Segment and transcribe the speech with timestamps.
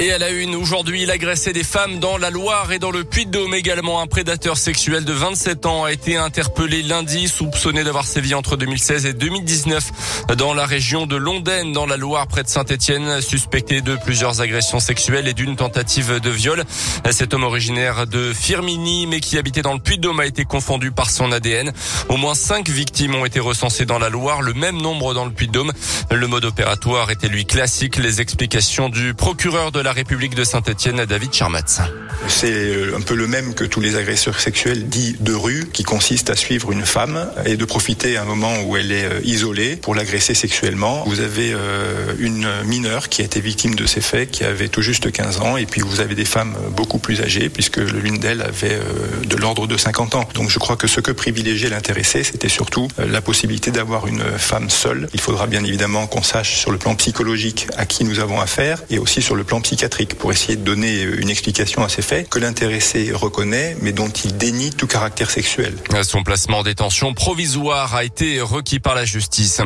[0.00, 3.04] Et à la une, aujourd'hui, il agressait des femmes dans la Loire et dans le
[3.04, 4.00] Puy-de-Dôme également.
[4.00, 9.06] Un prédateur sexuel de 27 ans a été interpellé lundi, soupçonné d'avoir sévi entre 2016
[9.06, 13.94] et 2019 dans la région de Londaine, dans la Loire, près de Saint-Etienne, suspecté de
[13.94, 16.64] plusieurs agressions sexuelles et d'une tentative de viol.
[17.12, 21.08] Cet homme originaire de Firmini, mais qui habitait dans le Puy-de-Dôme, a été confondu par
[21.08, 21.72] son ADN.
[22.08, 25.30] Au moins cinq victimes ont été recensées dans la Loire, le même nombre dans le
[25.30, 25.72] Puy-de-Dôme.
[26.10, 27.96] Le mode opératoire était lui classique.
[27.96, 31.80] Les explications du procureur de la République de Saint-Etienne, David Charmatz.
[32.26, 35.82] C'est euh, un peu le même que tous les agresseurs sexuels dits de rue, qui
[35.82, 39.20] consiste à suivre une femme et de profiter à un moment où elle est euh,
[39.24, 41.04] isolée pour l'agresser sexuellement.
[41.06, 44.80] Vous avez euh, une mineure qui a été victime de ces faits, qui avait tout
[44.80, 48.40] juste 15 ans, et puis vous avez des femmes beaucoup plus âgées, puisque l'une d'elles
[48.40, 48.78] avait
[49.26, 50.26] de l'ordre de 50 ans.
[50.32, 54.70] Donc je crois que ce que privilégiait l'intéressé, c'était surtout la possibilité d'avoir une femme
[54.70, 55.08] seule.
[55.12, 58.82] Il faudra bien évidemment qu'on sache sur le plan psychologique à qui nous avons affaire,
[58.88, 62.28] et aussi sur le plan psychiatrique pour essayer de donner une explication à ces faits
[62.28, 65.74] que l'intéressé reconnaît mais dont il dénie tout caractère sexuel.
[66.04, 69.60] Son placement en détention provisoire a été requis par la justice.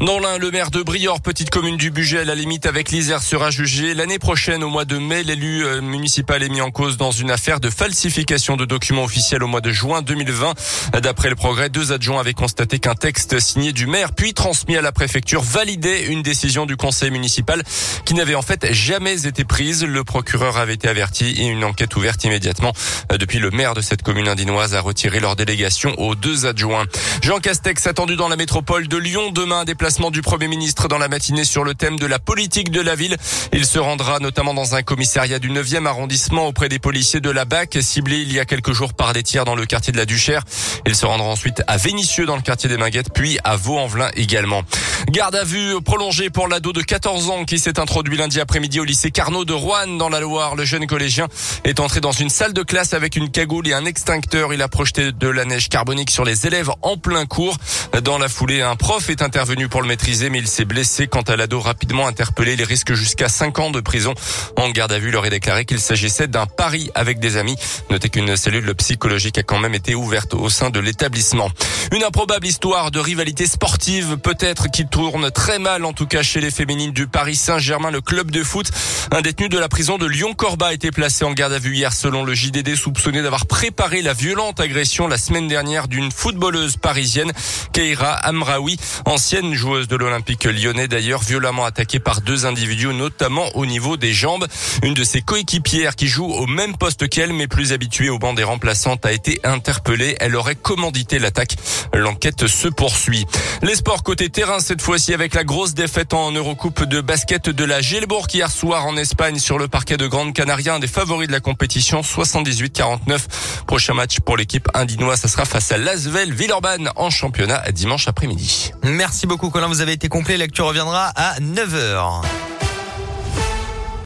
[0.00, 3.22] Dans l'un, le maire de Briord, petite commune du budget à la limite avec l'Isère,
[3.22, 5.22] sera jugé l'année prochaine au mois de mai.
[5.22, 9.42] L'élu euh, municipal est mis en cause dans une affaire de falsification de documents officiels
[9.42, 11.00] au mois de juin 2020.
[11.00, 14.82] D'après le progrès, deux adjoints avaient constaté qu'un texte signé du maire puis transmis à
[14.82, 17.62] la préfecture validait une décision du conseil municipal
[18.04, 21.94] qui n'avait en fait jamais été prise le procureur avait été averti et une enquête
[21.94, 22.72] ouverte immédiatement.
[23.12, 26.86] Euh, depuis, le maire de cette commune indinoise a retiré leur délégation aux deux adjoints.
[27.22, 29.30] Jean Castex attendu dans la métropole de Lyon.
[29.30, 32.80] Demain, déplacement du Premier ministre dans la matinée sur le thème de la politique de
[32.80, 33.16] la ville.
[33.52, 37.44] Il se rendra notamment dans un commissariat du 9e arrondissement auprès des policiers de la
[37.44, 40.06] BAC, ciblés il y a quelques jours par des tirs dans le quartier de la
[40.06, 40.42] Duchère.
[40.84, 44.62] Il se rendra ensuite à Vénissieux dans le quartier des Minguettes, puis à Vaux-en-Velin également.
[45.10, 48.84] Garde à vue prolongée pour l'ado de 14 ans qui s'est introduit lundi après-midi au
[48.84, 50.56] lycée Carnot de Rouen dans la Loire.
[50.56, 51.28] Le jeune collégien
[51.64, 54.52] est entré dans une salle de classe avec une cagoule et un extincteur.
[54.52, 57.56] Il a projeté de la neige carbonique sur les élèves en plein cours.
[58.02, 61.06] Dans la foulée, un prof est intervenu pour le maîtriser, mais il s'est blessé.
[61.06, 64.14] Quant à l'ado rapidement interpellé, il risque jusqu'à 5 ans de prison.
[64.56, 67.56] En garde à vue, il aurait déclaré qu'il s'agissait d'un pari avec des amis.
[67.90, 71.48] Notez qu'une cellule psychologique a quand même été ouverte au sein de l'établissement.
[71.92, 76.40] Une improbable histoire de rivalité sportive, peut-être qui tourne très mal, en tout cas chez
[76.40, 78.70] les féminines du Paris Saint-Germain, le club de foot.
[79.10, 81.92] Un détenu de la prison de Lyon-Corba a été placé en garde à vue hier
[81.92, 87.32] selon le JDD soupçonné d'avoir préparé la violente agression la semaine dernière d'une footballeuse parisienne,
[87.72, 93.66] Keira Amraoui, ancienne joueuse de l'Olympique lyonnais d'ailleurs, violemment attaquée par deux individus, notamment au
[93.66, 94.46] niveau des jambes.
[94.84, 98.34] Une de ses coéquipières qui joue au même poste qu'elle, mais plus habituée au banc
[98.34, 100.16] des remplaçantes, a été interpellée.
[100.20, 101.56] Elle aurait commandité l'attaque.
[101.92, 103.26] L'enquête se poursuit.
[103.62, 107.64] Les sports côté terrain cette fois-ci avec la grosse défaite en Eurocoupe de basket de
[107.64, 111.28] la Gelbourg hier soir en Espagne sur le parquet de Grande Canaria, un des favoris
[111.28, 113.20] de la compétition, 78-49.
[113.66, 118.72] Prochain match pour l'équipe indinoise, ça sera face à Lasvel Villeurbanne en championnat dimanche après-midi.
[118.82, 120.36] Merci beaucoup Colin, vous avez été complet.
[120.36, 122.53] L'actu reviendra à 9h.